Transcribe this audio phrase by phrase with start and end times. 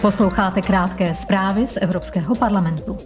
[0.00, 2.96] Posloucháte krátké zprávy z Evropského parlamentu.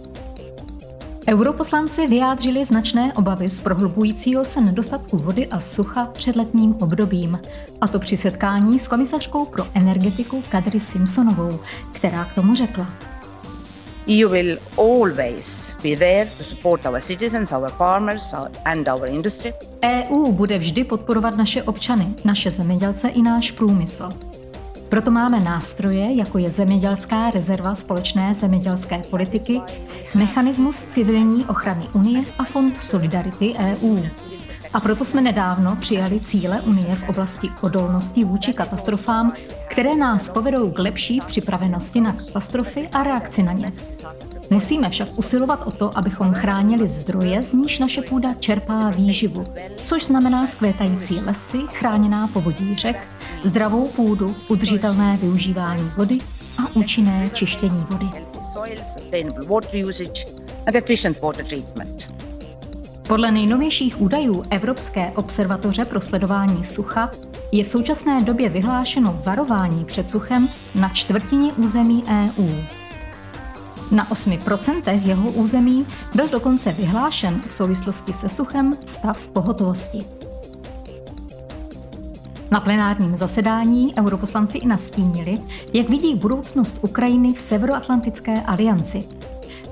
[1.29, 7.39] Europoslanci vyjádřili značné obavy z prohlubujícího se nedostatku vody a sucha před letním obdobím,
[7.81, 11.59] a to při setkání s komisařkou pro energetiku Kadri Simpsonovou,
[11.91, 12.87] která k tomu řekla.
[14.07, 18.33] EU will always be there to support our citizens, our farmers
[18.65, 19.53] and our industry.
[19.83, 24.09] EU bude vždy podporovat naše občany, naše zemědělce i náš průmysl.
[24.95, 29.61] Proto máme nástroje, jako je Zemědělská rezerva společné zemědělské politiky,
[30.15, 33.99] mechanismus civilní ochrany Unie a Fond Solidarity EU.
[34.73, 39.33] A proto jsme nedávno přijali cíle Unie v oblasti odolnosti vůči katastrofám,
[39.67, 43.73] které nás povedou k lepší připravenosti na katastrofy a reakci na ně.
[44.49, 49.45] Musíme však usilovat o to, abychom chránili zdroje, z níž naše půda čerpá výživu,
[49.83, 53.07] což znamená skvětající lesy, chráněná povodí řek,
[53.43, 56.17] zdravou půdu, udržitelné využívání vody
[56.57, 58.05] a účinné čištění vody.
[63.07, 67.11] Podle nejnovějších údajů Evropské observatoře pro sledování sucha
[67.51, 72.84] je v současné době vyhlášeno varování před suchem na čtvrtině území EU.
[73.91, 80.05] Na 8% jeho území byl dokonce vyhlášen v souvislosti se suchem stav pohotovosti.
[82.51, 85.37] Na plenárním zasedání europoslanci i nastínili,
[85.73, 89.03] jak vidí budoucnost Ukrajiny v Severoatlantické alianci.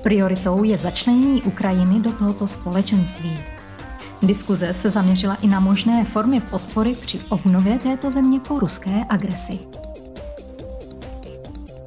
[0.02, 3.38] Prioritou je začlenění Ukrajiny do tohoto společenství.
[4.22, 9.58] Diskuze se zaměřila i na možné formy podpory při obnově této země po ruské agresi.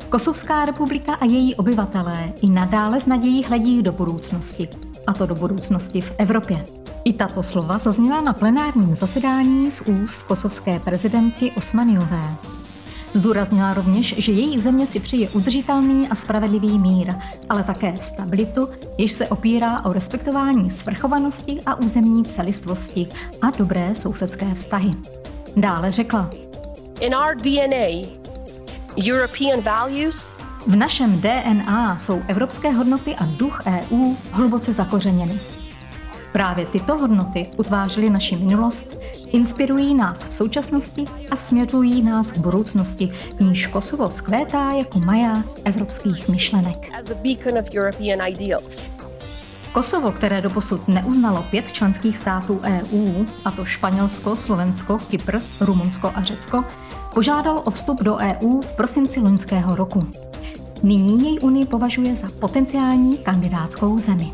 [0.10, 4.70] Kosovská republika a její obyvatelé i nadále s nadějí hledí do budoucnosti,
[5.08, 6.64] a to do budoucnosti v Evropě.
[7.04, 12.36] I tato slova zazněla na plenárním zasedání z úst kosovské prezidentky Osmaniové.
[13.14, 17.14] Zdůraznila rovněž, že její země si přeje udržitelný a spravedlivý mír,
[17.50, 23.08] ale také stabilitu, jež se opírá o respektování svrchovanosti a územní celistvosti
[23.42, 24.92] a dobré sousedské vztahy.
[25.56, 26.30] Dále řekla.
[27.00, 28.17] In our DNA,
[28.98, 35.40] European values v našem DNA jsou evropské hodnoty a duch EU hluboce zakořeněny.
[36.32, 39.00] Právě tyto hodnoty utvářely naši minulost,
[39.32, 45.44] inspirují nás v současnosti a směřují nás k budoucnosti, v níž Kosovo skvétá jako maja
[45.66, 46.78] evropských myšlenek.
[49.78, 56.24] Kosovo, které doposud neuznalo pět členských států EU, a to Španělsko, Slovensko, Kypr, Rumunsko a
[56.24, 56.64] Řecko,
[57.14, 60.08] požádalo o vstup do EU v prosinci loňského roku.
[60.84, 64.32] Nyní jej Unii považuje za potenciální kandidátskou zemi.